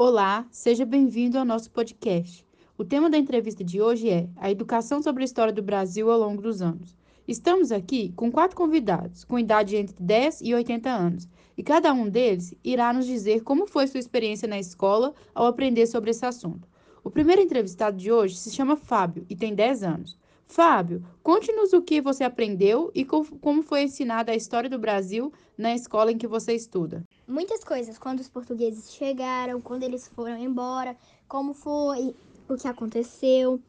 Olá, 0.00 0.46
seja 0.52 0.84
bem-vindo 0.84 1.36
ao 1.36 1.44
nosso 1.44 1.72
podcast. 1.72 2.46
O 2.76 2.84
tema 2.84 3.10
da 3.10 3.18
entrevista 3.18 3.64
de 3.64 3.82
hoje 3.82 4.08
é 4.08 4.28
a 4.36 4.48
educação 4.48 5.02
sobre 5.02 5.24
a 5.24 5.26
história 5.26 5.52
do 5.52 5.60
Brasil 5.60 6.08
ao 6.08 6.20
longo 6.20 6.40
dos 6.40 6.62
anos. 6.62 6.96
Estamos 7.26 7.72
aqui 7.72 8.12
com 8.14 8.30
quatro 8.30 8.56
convidados, 8.56 9.24
com 9.24 9.36
idade 9.36 9.74
entre 9.74 9.96
10 9.98 10.42
e 10.42 10.54
80 10.54 10.88
anos, 10.88 11.28
e 11.56 11.64
cada 11.64 11.92
um 11.92 12.08
deles 12.08 12.54
irá 12.62 12.92
nos 12.92 13.06
dizer 13.06 13.42
como 13.42 13.66
foi 13.66 13.88
sua 13.88 13.98
experiência 13.98 14.46
na 14.46 14.60
escola 14.60 15.12
ao 15.34 15.46
aprender 15.46 15.88
sobre 15.88 16.12
esse 16.12 16.24
assunto. 16.24 16.68
O 17.02 17.10
primeiro 17.10 17.42
entrevistado 17.42 17.96
de 17.96 18.12
hoje 18.12 18.36
se 18.36 18.52
chama 18.52 18.76
Fábio 18.76 19.26
e 19.28 19.34
tem 19.34 19.52
10 19.52 19.82
anos. 19.82 20.16
Fábio, 20.46 21.02
conte-nos 21.24 21.72
o 21.72 21.82
que 21.82 22.00
você 22.00 22.22
aprendeu 22.22 22.92
e 22.94 23.04
como 23.04 23.64
foi 23.64 23.82
ensinada 23.82 24.30
a 24.30 24.36
história 24.36 24.70
do 24.70 24.78
Brasil 24.78 25.32
na 25.58 25.74
escola 25.74 26.12
em 26.12 26.16
que 26.16 26.28
você 26.28 26.54
estuda. 26.54 27.02
Muitas 27.28 27.62
coisas, 27.62 27.98
quando 27.98 28.20
os 28.20 28.28
portugueses 28.30 28.90
chegaram, 28.90 29.60
quando 29.60 29.82
eles 29.82 30.08
foram 30.08 30.38
embora, 30.38 30.96
como 31.28 31.52
foi 31.52 32.16
o 32.48 32.56
que 32.56 32.66
aconteceu, 32.66 33.60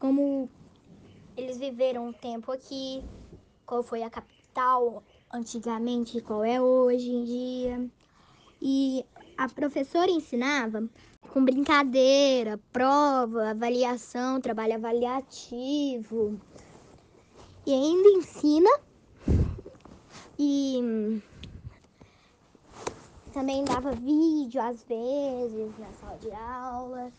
como 0.00 0.48
eles 1.36 1.58
viveram 1.58 2.08
um 2.08 2.12
tempo 2.14 2.50
aqui, 2.50 3.04
qual 3.66 3.82
foi 3.82 4.02
a 4.02 4.08
capital 4.08 5.02
antigamente 5.30 6.22
qual 6.22 6.42
é 6.42 6.58
hoje 6.58 7.10
em 7.10 7.24
dia. 7.24 7.90
E 8.62 9.04
a 9.36 9.50
professora 9.50 10.10
ensinava 10.10 10.88
com 11.28 11.44
brincadeira, 11.44 12.58
prova, 12.72 13.50
avaliação, 13.50 14.40
trabalho 14.40 14.76
avaliativo. 14.76 16.40
E 17.66 17.72
ainda 17.74 18.08
ensina 18.08 18.70
e 20.38 21.20
também 23.34 23.64
dava 23.64 23.90
vídeo 23.90 24.62
às 24.62 24.84
vezes 24.84 25.76
na 25.76 25.92
sala 25.94 26.16
de 26.18 26.30
aula. 26.30 27.12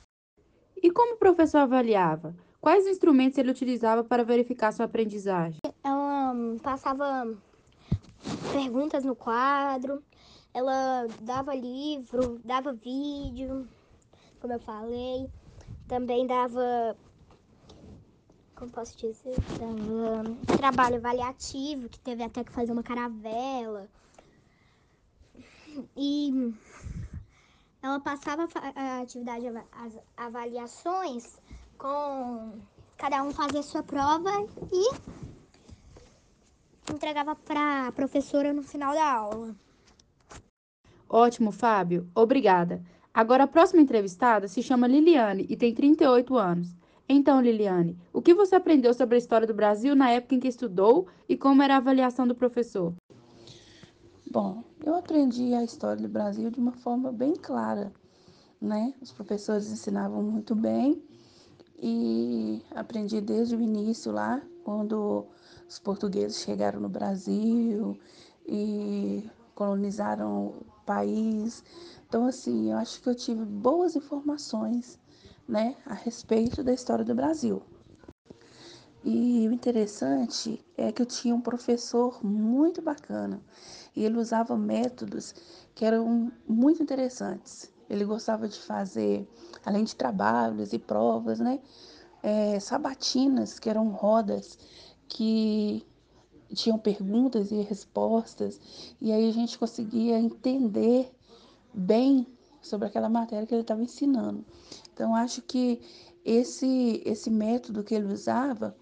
E 0.82 0.90
como 0.90 1.16
o 1.16 1.18
professor 1.18 1.58
avaliava? 1.60 2.34
Quais 2.62 2.88
instrumentos 2.88 3.38
ele 3.38 3.52
utilizava 3.52 4.02
para 4.02 4.24
verificar 4.24 4.72
sua 4.72 4.86
aprendizagem? 4.86 5.60
Ela 5.84 6.34
passava 6.64 7.38
perguntas 8.54 9.04
no 9.04 9.14
quadro, 9.14 10.02
ela 10.54 11.06
dava 11.22 11.54
livro, 11.54 12.40
dava 12.46 12.72
vídeo, 12.72 13.68
como 14.40 14.54
eu 14.54 14.60
falei. 14.60 15.30
Também 15.86 16.26
dava, 16.26 16.96
como 18.56 18.72
posso 18.72 18.98
dizer, 18.98 19.36
dava 19.60 20.58
trabalho 20.58 20.96
avaliativo, 20.96 21.90
que 21.90 22.00
teve 22.00 22.24
até 22.24 22.44
que 22.44 22.54
fazer 22.54 22.72
uma 22.72 22.82
caravela. 22.84 23.88
E 25.96 26.54
ela 27.82 28.00
passava 28.00 28.48
a 28.76 29.00
atividade, 29.02 29.48
as 29.72 30.00
avaliações 30.18 31.38
com 31.78 32.60
cada 32.98 33.24
um 33.24 33.32
fazia 33.32 33.62
sua 33.62 33.84
prova 33.84 34.32
e 34.72 34.96
entregava 36.92 37.36
para 37.36 37.88
a 37.88 37.92
professora 37.92 38.54
no 38.54 38.64
final 38.64 38.94
da 38.94 39.12
aula. 39.12 39.56
Ótimo, 41.10 41.52
Fábio. 41.52 42.10
Obrigada. 42.16 42.82
Agora 43.14 43.44
a 43.44 43.48
próxima 43.48 43.82
entrevistada 43.82 44.48
se 44.48 44.62
chama 44.62 44.88
Liliane 44.88 45.46
e 45.50 45.56
tem 45.56 45.74
38 45.74 46.38
anos. 46.38 46.76
Então, 47.08 47.40
Liliane, 47.40 47.98
o 48.12 48.22
que 48.22 48.34
você 48.34 48.56
aprendeu 48.56 48.94
sobre 48.94 49.16
a 49.16 49.18
história 49.20 49.46
do 49.46 49.54
Brasil 49.54 49.96
na 49.96 50.10
época 50.10 50.36
em 50.36 50.40
que 50.40 50.48
estudou 50.48 51.08
e 51.30 51.38
como 51.38 51.62
era 51.62 51.76
a 51.76 51.78
avaliação 51.78 52.28
do 52.28 52.34
professor? 52.34 52.94
Bom, 54.36 54.66
eu 54.86 54.94
aprendi 54.96 55.54
a 55.54 55.64
história 55.64 56.02
do 56.02 56.10
Brasil 56.10 56.52
de 56.52 56.60
uma 56.60 56.74
forma 56.74 57.10
bem 57.10 57.38
clara, 57.38 57.94
né? 58.60 58.94
Os 59.02 59.10
professores 59.10 59.72
ensinavam 59.72 60.22
muito 60.22 60.54
bem 60.54 61.02
e 61.82 62.62
aprendi 62.72 63.22
desde 63.22 63.56
o 63.56 63.62
início 63.62 64.12
lá, 64.12 64.42
quando 64.66 65.26
os 65.70 65.80
portugueses 65.80 66.42
chegaram 66.42 66.82
no 66.82 66.90
Brasil 66.90 67.98
e 68.46 69.24
colonizaram 69.56 70.48
o 70.48 70.66
país. 70.86 71.64
Então, 72.06 72.26
assim, 72.26 72.74
eu 72.74 72.78
acho 72.78 73.02
que 73.02 73.08
eu 73.08 73.16
tive 73.16 73.46
boas 73.46 73.96
informações, 73.96 75.00
né, 75.48 75.78
a 75.86 75.94
respeito 75.94 76.62
da 76.62 76.74
história 76.74 77.06
do 77.06 77.16
Brasil. 77.16 77.62
E 79.08 79.48
o 79.48 79.54
interessante 79.54 80.60
é 80.76 80.92
que 80.92 81.00
eu 81.00 81.06
tinha 81.06 81.36
um 81.36 81.40
professor 81.40 82.26
muito 82.26 82.82
bacana 82.82 83.40
e 83.96 84.04
ele 84.04 84.18
usava 84.18 84.58
métodos 84.58 85.36
que 85.76 85.86
eram 85.86 86.32
muito 86.48 86.82
interessantes. 86.82 87.72
Ele 87.88 88.04
gostava 88.04 88.48
de 88.48 88.60
fazer, 88.60 89.30
além 89.64 89.84
de 89.84 89.96
trabalhos 89.96 90.74
e 90.74 90.80
provas, 90.80 91.40
né, 91.40 91.60
é, 92.24 92.60
sabatinas, 92.60 93.60
que 93.60 93.70
eram 93.70 93.90
rodas 93.90 94.58
que 95.08 95.86
tinham 96.56 96.80
perguntas 96.80 97.52
e 97.52 97.62
respostas, 97.62 98.60
e 99.00 99.12
aí 99.12 99.30
a 99.30 99.34
gente 99.34 99.60
conseguia 99.60 100.20
entender 100.20 101.12
bem 101.72 102.26
sobre 102.60 102.88
aquela 102.88 103.10
matéria 103.10 103.46
que 103.46 103.54
ele 103.54 103.62
estava 103.62 103.84
ensinando. 103.84 104.44
Então, 104.92 105.14
acho 105.14 105.44
que 105.44 105.80
esse, 106.24 107.04
esse 107.06 107.30
método 107.30 107.84
que 107.84 107.94
ele 107.94 108.12
usava 108.12 108.76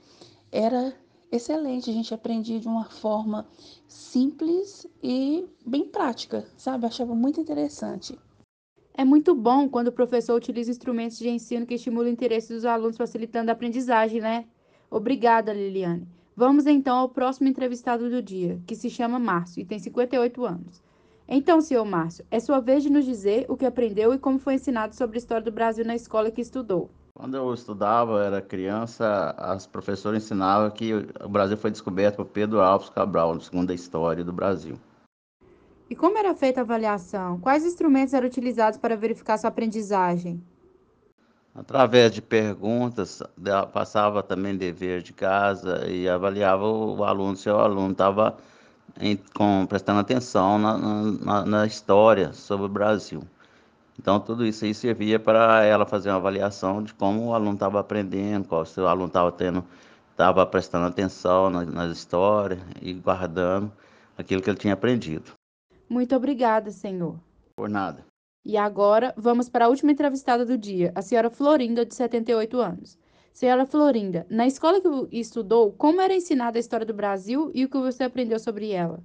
era 0.54 0.94
excelente. 1.32 1.90
A 1.90 1.94
gente 1.94 2.14
aprendia 2.14 2.60
de 2.60 2.68
uma 2.68 2.86
forma 2.86 3.48
simples 3.88 4.86
e 5.02 5.46
bem 5.66 5.84
prática, 5.84 6.46
sabe? 6.56 6.86
Achava 6.86 7.16
muito 7.16 7.42
interessante. 7.42 8.18
É 8.94 9.04
muito 9.04 9.34
bom 9.34 9.68
quando 9.68 9.88
o 9.88 9.92
professor 9.92 10.36
utiliza 10.36 10.70
instrumentos 10.70 11.18
de 11.18 11.28
ensino 11.28 11.66
que 11.66 11.74
estimulam 11.74 12.10
o 12.10 12.14
interesse 12.14 12.54
dos 12.54 12.64
alunos, 12.64 12.96
facilitando 12.96 13.50
a 13.50 13.54
aprendizagem, 13.54 14.22
né? 14.22 14.46
Obrigada, 14.92 15.52
Liliane. 15.52 16.08
Vamos 16.36 16.68
então 16.68 16.98
ao 16.98 17.10
próximo 17.10 17.48
entrevistado 17.48 18.08
do 18.08 18.22
dia, 18.22 18.62
que 18.68 18.76
se 18.76 18.92
chama 18.92 19.18
Márcio 19.18 19.62
e 19.62 19.66
tem 19.66 19.80
58 19.80 20.46
anos. 20.46 20.84
Então, 21.28 21.62
senhor 21.62 21.86
Márcio, 21.86 22.24
é 22.30 22.40
sua 22.40 22.60
vez 22.60 22.84
de 22.84 22.92
nos 22.92 23.06
dizer 23.06 23.48
o 23.50 23.58
que 23.58 23.66
aprendeu 23.66 24.14
e 24.14 24.20
como 24.20 24.38
foi 24.38 24.56
ensinado 24.56 24.96
sobre 24.96 25.18
a 25.18 25.20
história 25.20 25.44
do 25.44 25.52
Brasil 25.52 25.84
na 25.84 25.96
escola 25.96 26.30
que 26.30 26.42
estudou. 26.42 26.92
Quando 27.16 27.38
eu 27.38 27.54
estudava, 27.54 28.24
era 28.24 28.42
criança, 28.42 29.36
as 29.38 29.68
professoras 29.68 30.24
ensinavam 30.24 30.70
que 30.72 30.94
o 31.24 31.30
Brasil 31.30 31.56
foi 31.56 31.70
descoberto 31.70 32.18
por 32.18 32.26
Pedro 32.26 32.60
Alves 32.60 32.90
Cabral, 32.90 33.40
segundo 33.40 33.70
a 33.70 33.76
história 33.76 34.24
do 34.24 34.34
Brasil. 34.34 34.80
E 35.88 35.96
como 35.96 36.18
era 36.18 36.34
feita 36.34 36.62
a 36.62 36.64
avaliação? 36.64 37.40
Quais 37.40 37.64
instrumentos 37.64 38.16
eram 38.16 38.26
utilizados 38.26 38.80
para 38.80 38.98
verificar 38.98 39.38
sua 39.38 39.50
aprendizagem? 39.50 40.44
Através 41.54 42.12
de 42.12 42.20
perguntas, 42.20 43.22
passava 43.72 44.24
também 44.24 44.58
dever 44.58 45.04
de 45.04 45.14
casa 45.14 45.88
e 45.88 46.10
avaliava 46.10 46.68
o 46.68 47.04
aluno 47.04 47.36
se 47.36 47.48
o 47.48 47.60
aluno 47.60 47.92
estava 47.92 48.38
prestando 49.70 50.00
atenção 50.00 50.58
na, 50.58 50.78
na, 50.78 51.46
na, 51.46 51.66
história 51.68 52.34
sobre 52.34 52.66
o 52.66 52.70
Brasil. 52.70 53.22
Então, 54.00 54.20
tudo 54.20 54.46
isso 54.46 54.66
aí 54.66 54.74
servia 54.74 55.20
para 55.20 55.64
ela 55.64 55.86
fazer 55.86 56.10
uma 56.10 56.18
avaliação 56.18 56.84
de 56.84 56.94
como 56.94 57.28
o 57.28 57.34
aluno 57.34 57.54
estava 57.54 57.80
aprendendo, 57.80 58.48
qual 58.48 58.66
se 58.66 58.80
o 58.80 58.88
aluno 58.88 59.08
estava 59.08 59.32
tendo, 59.32 59.64
estava 60.12 60.46
prestando 60.46 60.88
atenção 60.88 61.50
nas, 61.50 61.68
nas 61.68 61.98
histórias 61.98 62.60
e 62.82 62.94
guardando 62.94 63.72
aquilo 64.18 64.42
que 64.42 64.50
ele 64.50 64.58
tinha 64.58 64.74
aprendido. 64.74 65.34
Muito 65.88 66.16
obrigada, 66.16 66.72
senhor. 66.72 67.20
Por 67.56 67.70
nada. 67.70 68.04
E 68.46 68.58
agora 68.58 69.14
vamos 69.16 69.48
para 69.48 69.66
a 69.66 69.70
última 69.70 69.92
entrevistada 69.92 70.46
do 70.46 70.58
dia, 70.58 70.92
a 70.96 71.02
senhora 71.02 71.30
Florinda, 71.30 71.86
de 71.86 71.96
78 71.96 72.60
anos. 72.60 72.98
Senhora 73.34 73.66
Florinda, 73.66 74.28
na 74.30 74.46
escola 74.46 74.80
que 74.82 75.18
estudou, 75.20 75.72
como 75.72 76.02
era 76.02 76.14
ensinada 76.14 76.58
a 76.58 76.60
história 76.60 76.86
do 76.86 76.94
Brasil 76.94 77.50
e 77.54 77.66
o 77.66 77.70
que 77.70 77.78
você 77.78 78.04
aprendeu 78.04 78.38
sobre 78.38 78.72
ela? 78.72 79.02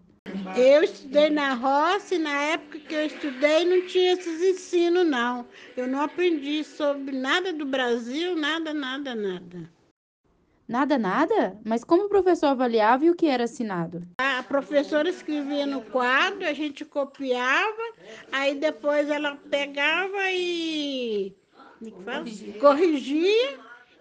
Eu 0.57 0.83
estudei 0.83 1.31
na 1.31 1.55
roça 1.55 2.15
e 2.15 2.19
na 2.19 2.43
época 2.43 2.79
que 2.79 2.95
eu 2.95 3.07
estudei 3.07 3.65
não 3.65 3.87
tinha 3.87 4.13
esses 4.13 4.43
ensinos, 4.43 5.07
não. 5.07 5.47
Eu 5.77 5.87
não 5.87 6.01
aprendi 6.01 6.65
sobre 6.65 7.17
nada 7.17 7.53
do 7.53 7.65
Brasil, 7.65 8.37
nada, 8.37 8.73
nada, 8.75 9.15
nada. 9.15 9.71
Nada, 10.69 10.99
nada? 10.99 11.59
Mas 11.65 11.83
como 11.83 12.05
o 12.05 12.09
professor 12.11 12.49
avaliava 12.49 13.05
e 13.05 13.11
o 13.11 13.15
que 13.15 13.27
era 13.27 13.45
assinado? 13.45 14.03
A 14.19 14.43
professora 14.43 15.09
escrevia 15.09 15.65
no 15.65 15.81
quadro, 15.81 16.47
a 16.47 16.53
gente 16.53 16.85
copiava, 16.85 17.83
aí 18.31 18.55
depois 18.55 19.09
ela 19.09 19.37
pegava 19.51 20.31
e 20.31 21.35
corrigia, 22.05 22.61
corrigia 22.61 23.59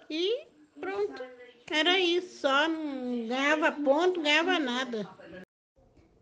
e 0.09 0.47
pronto. 0.81 1.23
Era 1.71 1.99
isso, 1.99 2.39
só 2.41 2.67
não 2.67 3.27
ganhava 3.27 3.71
ponto, 3.71 4.21
ganhava 4.21 4.59
nada. 4.59 5.07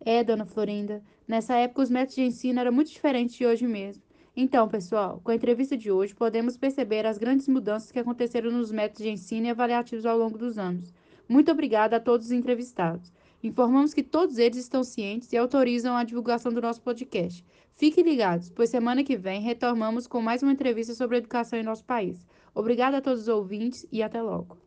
É, 0.06 0.24
dona 0.24 0.46
Florinda, 0.46 1.04
nessa 1.28 1.56
época 1.56 1.82
os 1.82 1.90
métodos 1.90 2.16
de 2.16 2.22
ensino 2.22 2.60
eram 2.60 2.72
muito 2.72 2.92
diferentes 2.92 3.36
de 3.36 3.44
hoje 3.44 3.66
mesmo. 3.66 4.04
Então, 4.38 4.68
pessoal, 4.68 5.20
com 5.24 5.32
a 5.32 5.36
entrevista 5.36 5.76
de 5.76 5.92
hoje, 5.92 6.14
podemos 6.14 6.56
perceber 6.56 7.08
as 7.08 7.18
grandes 7.18 7.48
mudanças 7.48 7.92
que 7.92 7.98
aconteceram 7.98 8.52
nos 8.52 8.72
métodos 8.72 9.02
de 9.02 9.10
ensino 9.10 9.48
e 9.48 9.50
avaliativos 9.50 10.06
ao 10.06 10.16
longo 10.16 10.38
dos 10.38 10.60
anos. 10.60 10.94
Muito 11.28 11.52
obrigada 11.52 11.96
a 11.96 12.00
todos 12.00 12.28
os 12.28 12.32
entrevistados. 12.32 13.12
Informamos 13.42 13.96
que 13.96 14.04
todos 14.04 14.38
eles 14.38 14.58
estão 14.58 14.84
cientes 14.84 15.34
e 15.34 15.38
autorizam 15.38 15.96
a 15.96 16.04
divulgação 16.04 16.54
do 16.54 16.62
nosso 16.62 16.82
podcast. 16.84 17.44
Fiquem 17.76 18.04
ligados, 18.04 18.52
pois 18.52 18.70
semana 18.70 19.04
que 19.04 19.18
vem 19.18 19.42
retomamos 19.42 20.06
com 20.06 20.22
mais 20.22 20.44
uma 20.44 20.52
entrevista 20.52 20.94
sobre 20.94 21.18
educação 21.18 21.58
em 21.58 21.64
nosso 21.64 21.84
país. 21.84 22.28
Obrigada 22.54 22.98
a 22.98 23.02
todos 23.02 23.22
os 23.22 23.28
ouvintes 23.28 23.88
e 23.92 24.04
até 24.04 24.22
logo. 24.22 24.58